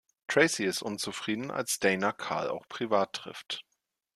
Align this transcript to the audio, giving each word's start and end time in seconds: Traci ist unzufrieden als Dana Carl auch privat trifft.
Traci 0.27 0.65
ist 0.65 0.81
unzufrieden 0.81 1.51
als 1.51 1.77
Dana 1.77 2.11
Carl 2.11 2.49
auch 2.49 2.67
privat 2.67 3.13
trifft. 3.13 3.67